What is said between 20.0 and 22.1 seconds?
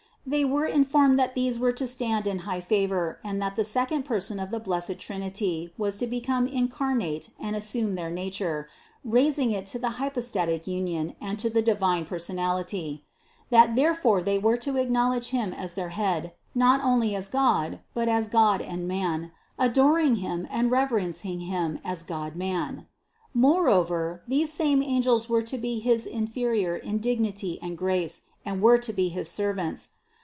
Him and reverencing Him as